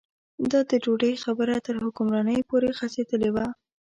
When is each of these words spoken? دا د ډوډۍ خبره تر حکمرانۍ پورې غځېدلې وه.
دا 0.51 0.59
د 0.69 0.71
ډوډۍ 0.83 1.13
خبره 1.23 1.55
تر 1.67 1.75
حکمرانۍ 1.83 2.39
پورې 2.49 2.69
غځېدلې 2.77 3.29
وه. 3.35 3.45